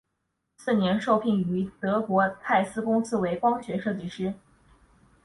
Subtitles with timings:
[0.57, 4.33] 次年受聘于德国蔡司公司为光学设计师。